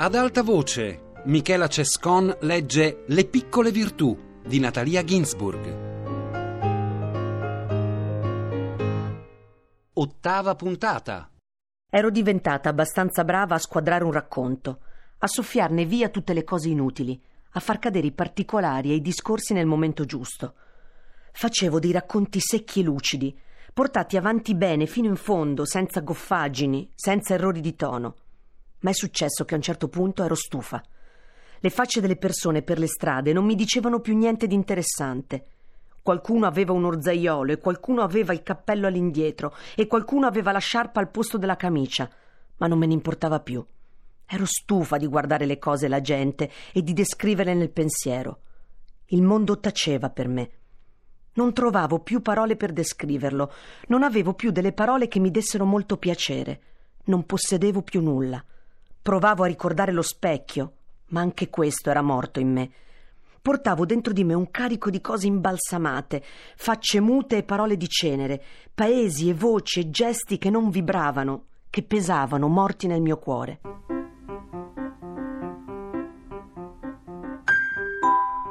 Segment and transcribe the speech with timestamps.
[0.00, 4.16] Ad alta voce, Michela Cescon legge Le piccole virtù
[4.46, 5.86] di Natalia Ginsburg.
[9.94, 11.28] Ottava puntata.
[11.90, 14.82] Ero diventata abbastanza brava a squadrare un racconto,
[15.18, 17.20] a soffiarne via tutte le cose inutili,
[17.54, 20.54] a far cadere i particolari e i discorsi nel momento giusto.
[21.32, 23.36] Facevo dei racconti secchi e lucidi,
[23.74, 28.14] portati avanti bene fino in fondo, senza goffaggini, senza errori di tono.
[28.80, 30.82] Ma è successo che a un certo punto ero stufa.
[31.60, 35.46] Le facce delle persone per le strade non mi dicevano più niente di interessante.
[36.00, 41.00] Qualcuno aveva un orzaiolo e qualcuno aveva il cappello all'indietro e qualcuno aveva la sciarpa
[41.00, 42.08] al posto della camicia,
[42.58, 43.64] ma non me ne importava più.
[44.24, 48.40] Ero stufa di guardare le cose e la gente e di descriverle nel pensiero.
[49.06, 50.50] Il mondo taceva per me.
[51.32, 53.52] Non trovavo più parole per descriverlo,
[53.88, 56.60] non avevo più delle parole che mi dessero molto piacere,
[57.04, 58.42] non possedevo più nulla.
[59.08, 60.72] Provavo a ricordare lo specchio,
[61.12, 62.70] ma anche questo era morto in me.
[63.40, 66.22] Portavo dentro di me un carico di cose imbalsamate,
[66.56, 68.38] facce mute e parole di cenere,
[68.74, 73.60] paesi e voci e gesti che non vibravano, che pesavano morti nel mio cuore.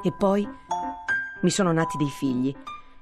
[0.01, 0.43] E poi
[1.43, 2.51] mi sono nati dei figli.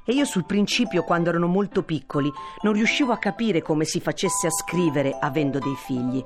[0.03, 2.29] E io sul principio, quando erano molto piccoli,
[2.63, 6.21] non riuscivo a capire come si facesse a scrivere avendo dei figli.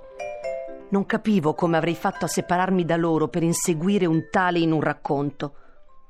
[0.91, 4.81] Non capivo come avrei fatto a separarmi da loro per inseguire un tale in un
[4.81, 5.53] racconto.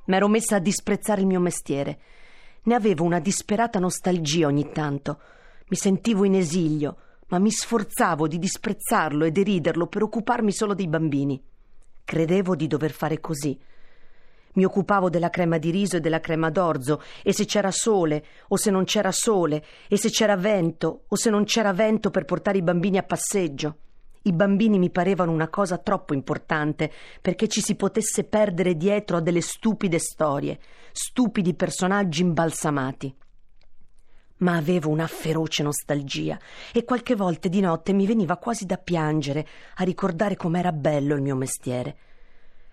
[0.06, 1.98] M'ero messa a disprezzare il mio mestiere.
[2.62, 5.20] Ne avevo una disperata nostalgia ogni tanto.
[5.68, 6.96] Mi sentivo in esilio,
[7.28, 11.42] ma mi sforzavo di disprezzarlo e deriderlo per occuparmi solo dei bambini.
[12.02, 13.58] Credevo di dover fare così.
[14.54, 18.56] Mi occupavo della crema di riso e della crema d'orzo, e se c'era sole o
[18.56, 22.56] se non c'era sole, e se c'era vento o se non c'era vento per portare
[22.56, 23.76] i bambini a passeggio.
[24.22, 29.20] I bambini mi parevano una cosa troppo importante perché ci si potesse perdere dietro a
[29.20, 30.58] delle stupide storie,
[30.92, 33.14] stupidi personaggi imbalsamati.
[34.38, 36.38] Ma avevo una feroce nostalgia
[36.72, 39.46] e qualche volta di notte mi veniva quasi da piangere
[39.76, 41.96] a ricordare com'era bello il mio mestiere.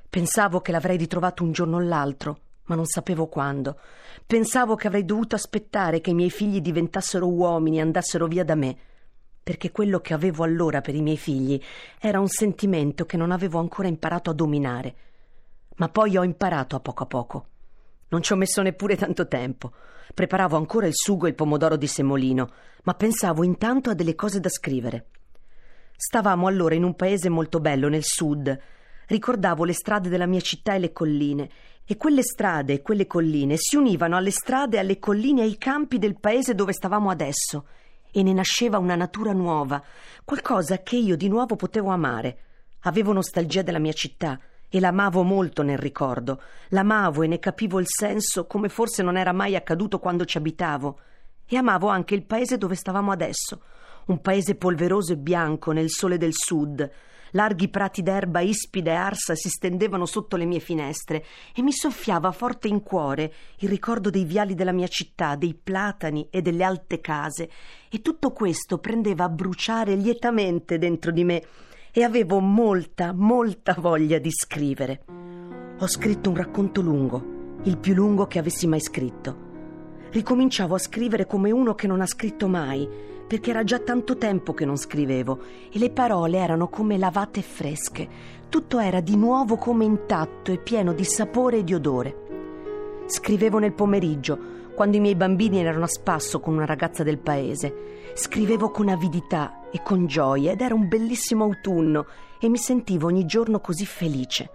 [0.09, 3.79] Pensavo che l'avrei ritrovato un giorno o l'altro, ma non sapevo quando.
[4.25, 8.55] Pensavo che avrei dovuto aspettare che i miei figli diventassero uomini e andassero via da
[8.55, 8.77] me
[9.47, 11.57] perché quello che avevo allora per i miei figli
[12.01, 14.95] era un sentimento che non avevo ancora imparato a dominare.
[15.77, 17.47] Ma poi ho imparato a poco a poco.
[18.09, 19.71] Non ci ho messo neppure tanto tempo.
[20.13, 22.51] Preparavo ancora il sugo e il pomodoro di semolino,
[22.83, 25.05] ma pensavo intanto a delle cose da scrivere.
[25.95, 28.59] Stavamo allora in un paese molto bello nel sud.
[29.05, 31.49] Ricordavo le strade della mia città e le colline,
[31.85, 35.99] e quelle strade e quelle colline si univano alle strade, alle colline e ai campi
[35.99, 37.65] del paese dove stavamo adesso
[38.17, 39.79] e ne nasceva una natura nuova,
[40.25, 42.37] qualcosa che io di nuovo potevo amare.
[42.81, 46.41] Avevo nostalgia della mia città e l'amavo molto nel ricordo.
[46.69, 50.99] L'amavo e ne capivo il senso come forse non era mai accaduto quando ci abitavo.
[51.45, 53.61] E amavo anche il paese dove stavamo adesso,
[54.07, 56.89] un paese polveroso e bianco nel sole del sud,
[57.31, 61.23] Larghi prati d'erba ispida e arsa si stendevano sotto le mie finestre
[61.53, 66.27] e mi soffiava forte in cuore il ricordo dei viali della mia città, dei platani
[66.29, 67.49] e delle alte case,
[67.89, 71.43] e tutto questo prendeva a bruciare lietamente dentro di me
[71.91, 75.03] e avevo molta, molta voglia di scrivere.
[75.79, 79.45] Ho scritto un racconto lungo, il più lungo che avessi mai scritto.
[80.09, 82.87] Ricominciavo a scrivere come uno che non ha scritto mai,
[83.27, 85.39] perché era già tanto tempo che non scrivevo
[85.71, 88.07] e le parole erano come lavate e fresche.
[88.49, 92.25] Tutto era di nuovo come intatto e pieno di sapore e di odore.
[93.07, 98.11] Scrivevo nel pomeriggio, quando i miei bambini erano a spasso con una ragazza del paese.
[98.13, 102.05] Scrivevo con avidità e con gioia ed era un bellissimo autunno
[102.39, 104.49] e mi sentivo ogni giorno così felice.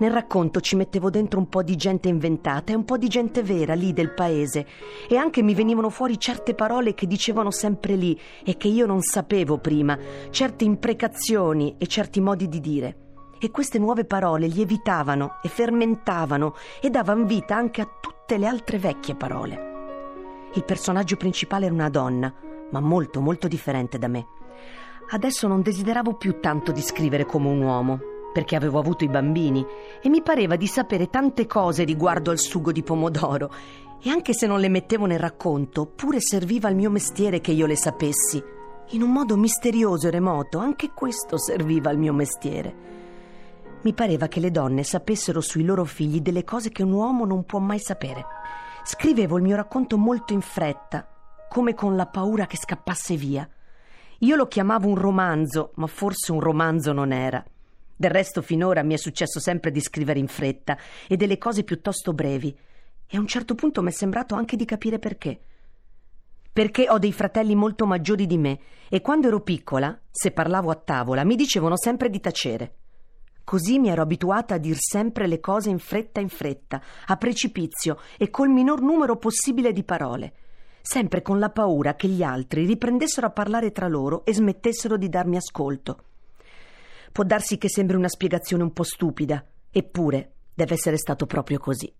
[0.00, 3.42] Nel racconto ci mettevo dentro un po' di gente inventata e un po' di gente
[3.42, 4.66] vera lì del paese
[5.06, 9.02] e anche mi venivano fuori certe parole che dicevano sempre lì e che io non
[9.02, 9.98] sapevo prima,
[10.30, 12.96] certe imprecazioni e certi modi di dire.
[13.38, 18.78] E queste nuove parole lievitavano e fermentavano e davano vita anche a tutte le altre
[18.78, 19.68] vecchie parole.
[20.54, 22.32] Il personaggio principale era una donna,
[22.70, 24.26] ma molto molto differente da me.
[25.10, 28.00] Adesso non desideravo più tanto di scrivere come un uomo,
[28.32, 29.64] perché avevo avuto i bambini
[30.02, 33.52] e mi pareva di sapere tante cose riguardo al sugo di pomodoro
[34.02, 37.66] e anche se non le mettevo nel racconto, pure serviva al mio mestiere che io
[37.66, 38.42] le sapessi.
[38.90, 42.98] In un modo misterioso e remoto, anche questo serviva al mio mestiere.
[43.82, 47.44] Mi pareva che le donne sapessero sui loro figli delle cose che un uomo non
[47.44, 48.24] può mai sapere.
[48.84, 51.06] Scrivevo il mio racconto molto in fretta,
[51.48, 53.48] come con la paura che scappasse via.
[54.20, 57.44] Io lo chiamavo un romanzo, ma forse un romanzo non era.
[58.00, 62.14] Del resto finora mi è successo sempre di scrivere in fretta e delle cose piuttosto
[62.14, 62.56] brevi.
[63.06, 65.38] E a un certo punto mi è sembrato anche di capire perché.
[66.50, 68.58] Perché ho dei fratelli molto maggiori di me
[68.88, 72.74] e quando ero piccola, se parlavo a tavola, mi dicevano sempre di tacere.
[73.44, 77.98] Così mi ero abituata a dir sempre le cose in fretta in fretta, a precipizio
[78.16, 80.32] e col minor numero possibile di parole
[80.82, 85.10] sempre con la paura che gli altri riprendessero a parlare tra loro e smettessero di
[85.10, 86.04] darmi ascolto.
[87.12, 91.92] Può darsi che sembri una spiegazione un po' stupida, eppure deve essere stato proprio così.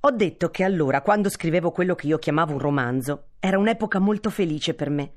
[0.00, 4.28] Ho detto che allora, quando scrivevo quello che io chiamavo un romanzo, era un'epoca molto
[4.28, 5.12] felice per me.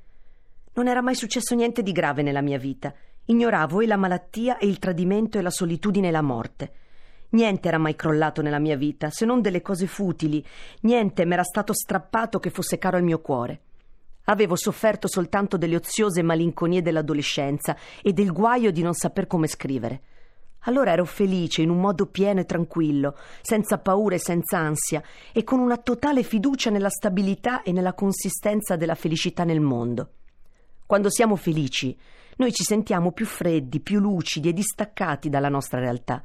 [0.74, 2.94] Non era mai successo niente di grave nella mia vita.
[3.25, 6.72] Ignoravo e la malattia e il tradimento e la solitudine e la morte.
[7.30, 10.45] Niente era mai crollato nella mia vita, se non delle cose futili,
[10.81, 13.62] niente m'era stato strappato che fosse caro al mio cuore.
[14.29, 20.01] Avevo sofferto soltanto delle oziose malinconie dell'adolescenza e del guaio di non saper come scrivere.
[20.62, 25.01] Allora ero felice in un modo pieno e tranquillo, senza paura e senza ansia,
[25.31, 30.09] e con una totale fiducia nella stabilità e nella consistenza della felicità nel mondo.
[30.85, 31.97] Quando siamo felici,
[32.35, 36.21] noi ci sentiamo più freddi, più lucidi e distaccati dalla nostra realtà.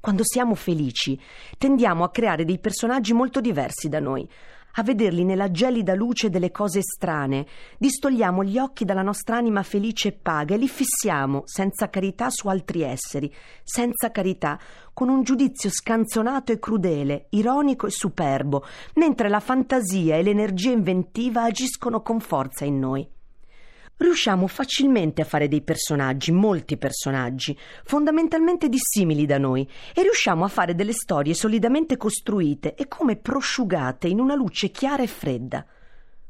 [0.00, 1.18] Quando siamo felici,
[1.56, 4.28] tendiamo a creare dei personaggi molto diversi da noi,
[4.78, 7.46] a vederli nella gelida luce delle cose strane,
[7.78, 12.46] distogliamo gli occhi dalla nostra anima felice e paga e li fissiamo, senza carità, su
[12.46, 13.32] altri esseri,
[13.64, 14.56] senza carità,
[14.94, 18.64] con un giudizio scanzonato e crudele, ironico e superbo,
[18.94, 23.16] mentre la fantasia e l'energia inventiva agiscono con forza in noi
[23.98, 30.48] riusciamo facilmente a fare dei personaggi, molti personaggi, fondamentalmente dissimili da noi, e riusciamo a
[30.48, 35.64] fare delle storie solidamente costruite e come prosciugate in una luce chiara e fredda.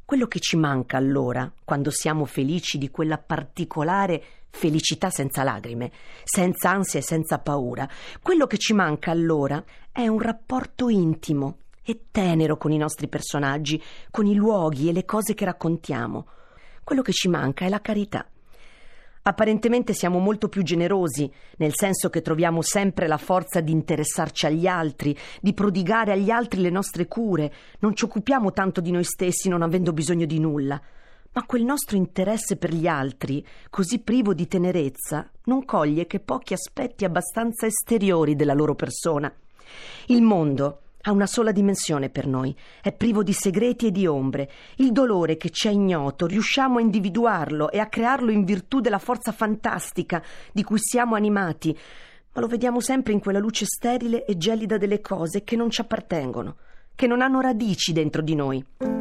[0.05, 5.93] Quello che ci manca allora, quando siamo felici di quella particolare felicità senza lagrime,
[6.25, 7.87] senza ansia e senza paura,
[8.23, 9.63] quello che ci manca allora
[9.93, 15.05] è un rapporto intimo e tenero con i nostri personaggi, con i luoghi e le
[15.05, 16.27] cose che raccontiamo
[16.89, 18.27] quello che ci manca è la carità.
[19.21, 24.67] Apparentemente siamo molto più generosi, nel senso che troviamo sempre la forza di interessarci agli
[24.67, 29.51] altri, di prodigare agli altri le nostre cure, non ci occupiamo tanto di noi stessi
[29.51, 30.81] non avendo bisogno di nulla.
[31.31, 36.55] Ma quel nostro interesse per gli altri, così privo di tenerezza, non coglie che pochi
[36.55, 39.31] aspetti abbastanza esteriori della loro persona.
[40.07, 44.51] Il mondo, ha una sola dimensione per noi, è privo di segreti e di ombre.
[44.77, 48.99] Il dolore che ci è ignoto riusciamo a individuarlo e a crearlo in virtù della
[48.99, 50.23] forza fantastica
[50.53, 51.77] di cui siamo animati,
[52.33, 55.81] ma lo vediamo sempre in quella luce sterile e gelida delle cose che non ci
[55.81, 56.57] appartengono,
[56.95, 58.98] che non hanno radici dentro di noi.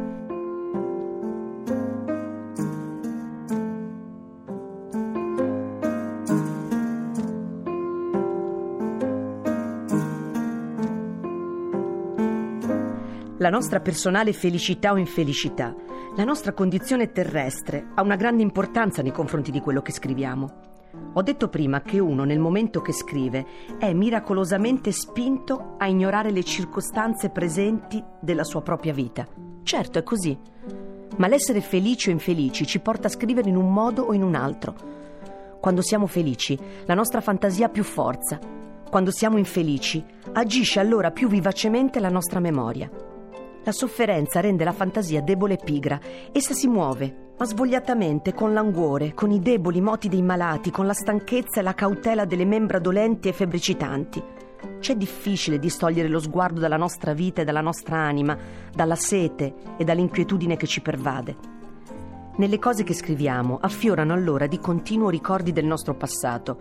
[13.48, 15.74] La nostra personale felicità o infelicità,
[16.14, 20.50] la nostra condizione terrestre ha una grande importanza nei confronti di quello che scriviamo.
[21.14, 23.46] Ho detto prima che uno nel momento che scrive
[23.78, 29.26] è miracolosamente spinto a ignorare le circostanze presenti della sua propria vita.
[29.62, 30.38] Certo, è così.
[31.16, 34.34] Ma l'essere felici o infelici ci porta a scrivere in un modo o in un
[34.34, 34.74] altro.
[35.58, 38.38] Quando siamo felici, la nostra fantasia ha più forza.
[38.90, 43.16] Quando siamo infelici, agisce allora più vivacemente la nostra memoria.
[43.64, 46.00] La sofferenza rende la fantasia debole e pigra.
[46.32, 50.94] Essa si muove, ma svogliatamente, con languore, con i deboli moti dei malati, con la
[50.94, 54.22] stanchezza e la cautela delle membra dolenti e febbricitanti.
[54.80, 58.36] C'è difficile distogliere lo sguardo dalla nostra vita e dalla nostra anima,
[58.74, 61.36] dalla sete e dall'inquietudine che ci pervade.
[62.36, 66.60] Nelle cose che scriviamo affiorano allora di continuo ricordi del nostro passato.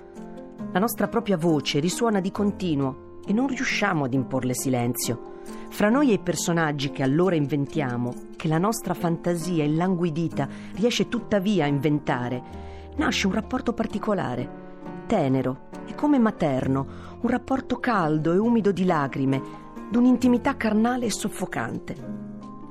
[0.71, 5.35] La nostra propria voce risuona di continuo e non riusciamo ad imporle silenzio.
[5.69, 11.65] Fra noi e i personaggi che allora inventiamo, che la nostra fantasia illanguidita riesce tuttavia
[11.65, 12.41] a inventare,
[12.95, 14.49] nasce un rapporto particolare,
[15.05, 16.87] tenero e come materno,
[17.21, 19.41] un rapporto caldo e umido di lacrime,
[19.89, 21.95] d'un'intimità carnale e soffocante.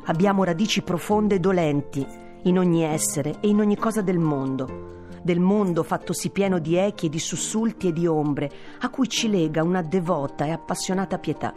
[0.04, 2.06] Abbiamo radici profonde e dolenti
[2.42, 4.94] in ogni essere e in ogni cosa del mondo
[5.26, 9.28] del mondo fattosi pieno di echi e di sussulti e di ombre, a cui ci
[9.28, 11.52] lega una devota e appassionata pietà.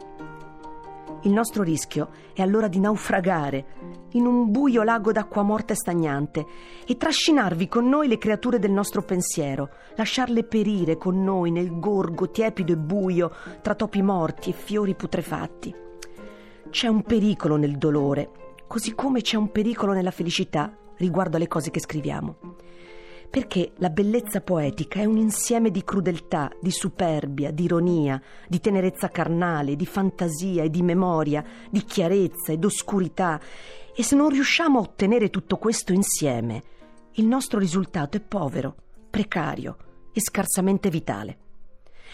[1.24, 3.66] Il nostro rischio è allora di naufragare
[4.12, 6.46] in un buio lago d'acqua morta e stagnante
[6.88, 12.30] e trascinarvi con noi le creature del nostro pensiero, lasciarle perire con noi nel gorgo
[12.30, 15.76] tiepido e buio tra topi morti e fiori putrefatti.
[16.70, 18.32] C'è un pericolo nel dolore,
[18.66, 22.36] così come c'è un pericolo nella felicità riguardo alle cose che scriviamo
[23.30, 29.10] perché la bellezza poetica è un insieme di crudeltà, di superbia, di ironia, di tenerezza
[29.10, 33.40] carnale, di fantasia e di memoria, di chiarezza ed oscurità.
[33.96, 36.64] E se non riusciamo a ottenere tutto questo insieme,
[37.14, 38.76] il nostro risultato è povero,
[39.10, 39.78] precario
[40.12, 41.38] e scarsamente vitale.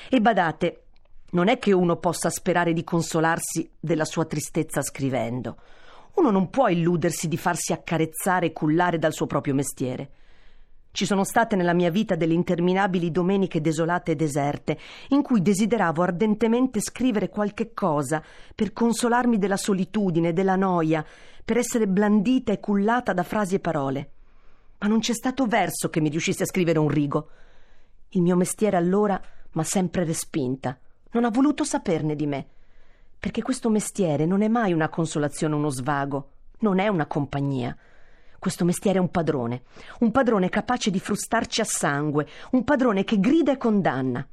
[0.09, 0.83] E badate,
[1.31, 5.57] non è che uno possa sperare di consolarsi della sua tristezza scrivendo.
[6.15, 10.09] Uno non può illudersi di farsi accarezzare e cullare dal suo proprio mestiere.
[10.95, 14.77] Ci sono state nella mia vita delle interminabili domeniche desolate e deserte,
[15.09, 18.23] in cui desideravo ardentemente scrivere qualche cosa
[18.55, 21.05] per consolarmi della solitudine, della noia,
[21.43, 24.09] per essere blandita e cullata da frasi e parole.
[24.77, 27.27] Ma non c'è stato verso che mi riuscisse a scrivere un rigo.
[28.11, 29.21] Il mio mestiere allora
[29.51, 30.79] m'ha sempre respinta.
[31.11, 32.47] Non ha voluto saperne di me.
[33.19, 37.75] Perché questo mestiere non è mai una consolazione, uno svago, non è una compagnia.
[38.45, 39.63] Questo mestiere è un padrone,
[40.01, 44.23] un padrone capace di frustarci a sangue, un padrone che grida e condanna.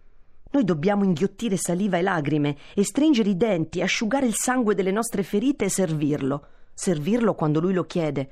[0.51, 5.23] Noi dobbiamo inghiottire saliva e lagrime e stringere i denti, asciugare il sangue delle nostre
[5.23, 6.47] ferite e servirlo.
[6.75, 8.31] Servirlo quando lui lo chiede.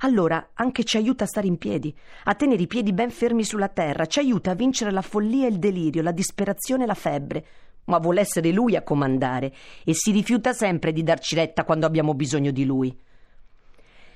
[0.00, 3.68] Allora anche ci aiuta a stare in piedi, a tenere i piedi ben fermi sulla
[3.68, 7.46] terra, ci aiuta a vincere la follia e il delirio, la disperazione e la febbre.
[7.84, 9.54] Ma vuole essere lui a comandare
[9.86, 13.06] e si rifiuta sempre di darci retta quando abbiamo bisogno di lui.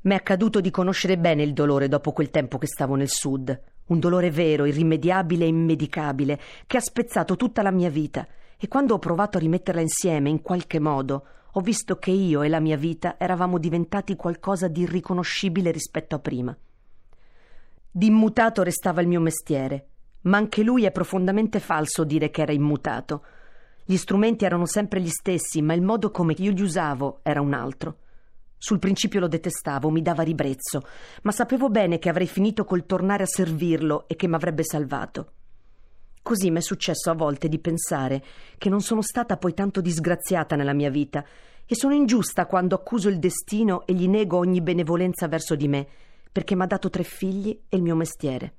[0.02, 3.98] M'è accaduto di conoscere bene il dolore dopo quel tempo che stavo nel sud, un
[4.00, 8.26] dolore vero, irrimediabile e immedicabile, che ha spezzato tutta la mia vita,
[8.58, 12.48] e quando ho provato a rimetterla insieme in qualche modo, ho visto che io e
[12.48, 16.56] la mia vita eravamo diventati qualcosa di irriconoscibile rispetto a prima.
[17.90, 19.86] D'immutato restava il mio mestiere,
[20.22, 23.24] ma anche lui è profondamente falso dire che era immutato.
[23.84, 27.52] Gli strumenti erano sempre gli stessi, ma il modo come io li usavo era un
[27.52, 27.98] altro.
[28.64, 30.82] Sul principio lo detestavo, mi dava ribrezzo,
[31.22, 35.32] ma sapevo bene che avrei finito col tornare a servirlo e che mi avrebbe salvato.
[36.22, 38.22] Così mi è successo a volte di pensare
[38.58, 41.24] che non sono stata poi tanto disgraziata nella mia vita
[41.66, 45.84] e sono ingiusta quando accuso il destino e gli nego ogni benevolenza verso di me,
[46.30, 48.54] perché mi ha dato tre figli e il mio mestiere.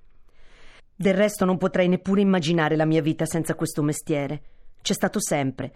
[0.94, 4.42] Del resto non potrei neppure immaginare la mia vita senza questo mestiere.
[4.82, 5.74] C'è stato sempre,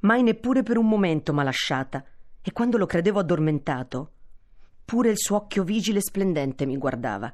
[0.00, 2.04] mai neppure per un momento m'ha lasciata
[2.48, 4.12] e quando lo credevo addormentato,
[4.82, 7.30] pure il suo occhio vigile e splendente mi guardava.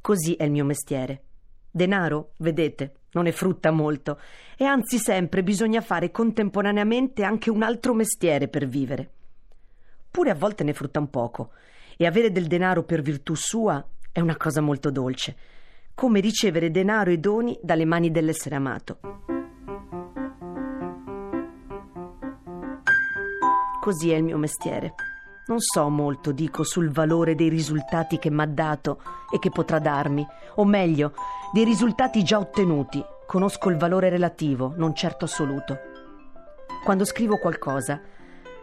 [0.00, 1.22] Così è il mio mestiere.
[1.70, 4.18] Denaro, vedete, non è frutta molto,
[4.56, 9.10] e anzi sempre bisogna fare contemporaneamente anche un altro mestiere per vivere.
[10.10, 11.52] Pure a volte ne frutta un poco,
[11.96, 15.36] e avere del denaro per virtù sua è una cosa molto dolce,
[15.94, 19.35] come ricevere denaro e doni dalle mani dell'essere amato.
[23.86, 24.94] Così è il mio mestiere.
[25.46, 29.00] Non so molto, dico, sul valore dei risultati che m'ha dato
[29.32, 30.26] e che potrà darmi,
[30.56, 31.12] o meglio,
[31.52, 33.00] dei risultati già ottenuti.
[33.28, 35.78] Conosco il valore relativo, non certo assoluto.
[36.82, 38.00] Quando scrivo qualcosa,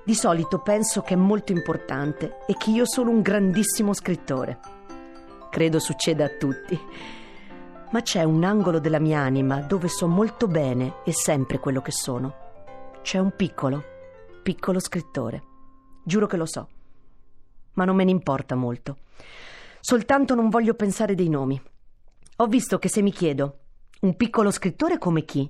[0.04, 4.60] di solito penso che è molto importante e che io sono un grandissimo scrittore.
[5.50, 6.78] Credo succeda a tutti.
[7.92, 11.92] Ma c'è un angolo della mia anima dove so molto bene e sempre quello che
[11.92, 12.36] sono.
[13.02, 13.92] C'è un piccolo,
[14.44, 15.42] piccolo scrittore.
[16.04, 16.70] Giuro che lo so.
[17.74, 18.98] Ma non me ne importa molto.
[19.80, 21.60] Soltanto non voglio pensare dei nomi.
[22.38, 23.60] Ho visto che se mi chiedo
[24.02, 25.50] un piccolo scrittore come chi,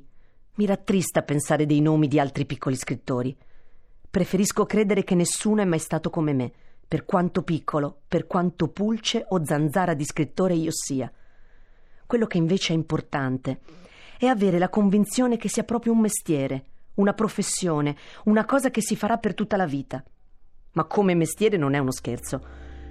[0.55, 3.35] mi rattrista pensare dei nomi di altri piccoli scrittori.
[4.09, 6.51] Preferisco credere che nessuno è mai stato come me,
[6.87, 11.11] per quanto piccolo, per quanto pulce o zanzara di scrittore io sia.
[12.05, 13.59] Quello che invece è importante
[14.19, 17.95] è avere la convinzione che sia proprio un mestiere, una professione,
[18.25, 20.03] una cosa che si farà per tutta la vita.
[20.73, 22.41] Ma come mestiere non è uno scherzo.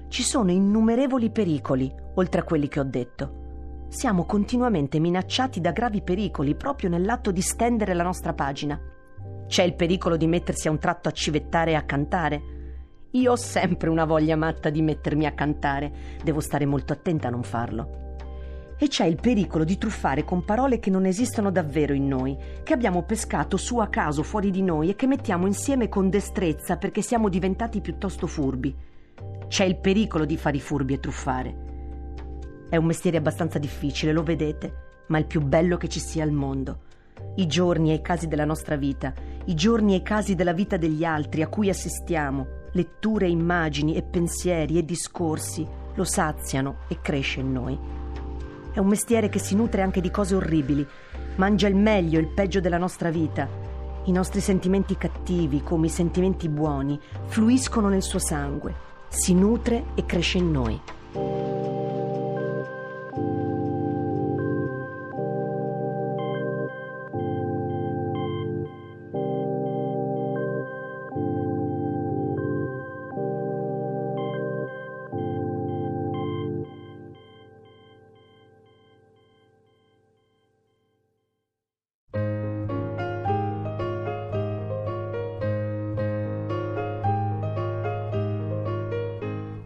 [0.09, 3.41] Ci sono innumerevoli pericoli, oltre a quelli che ho detto.
[3.89, 8.81] Siamo continuamente minacciati da gravi pericoli proprio nell'atto di stendere la nostra pagina.
[9.47, 12.43] C'è il pericolo di mettersi a un tratto a civettare e a cantare.
[13.11, 15.93] Io ho sempre una voglia matta di mettermi a cantare,
[16.23, 18.02] devo stare molto attenta a non farlo
[18.79, 22.73] e c'è il pericolo di truffare con parole che non esistono davvero in noi, che
[22.73, 27.03] abbiamo pescato su a caso fuori di noi e che mettiamo insieme con destrezza perché
[27.03, 28.75] siamo diventati piuttosto furbi.
[29.49, 31.57] C'è il pericolo di fare i furbi e truffare.
[32.69, 36.33] È un mestiere abbastanza difficile, lo vedete, ma il più bello che ci sia al
[36.33, 36.91] mondo.
[37.37, 39.13] I giorni e i casi della nostra vita,
[39.45, 44.03] i giorni e i casi della vita degli altri a cui assistiamo, letture, immagini e
[44.03, 47.79] pensieri e discorsi, lo saziano e cresce in noi.
[48.73, 50.87] È un mestiere che si nutre anche di cose orribili,
[51.37, 53.47] mangia il meglio e il peggio della nostra vita.
[54.05, 58.75] I nostri sentimenti cattivi, come i sentimenti buoni, fluiscono nel suo sangue,
[59.09, 60.81] si nutre e cresce in noi.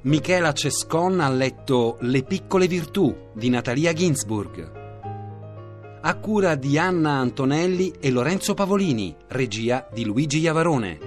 [0.07, 5.99] Michela Cescon ha letto Le piccole virtù di Natalia Ginsburg.
[6.01, 10.99] A cura di Anna Antonelli e Lorenzo Pavolini, regia di Luigi Iavarone.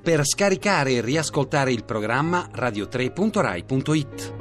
[0.00, 4.37] Per scaricare e riascoltare il programma radio3.rai.it.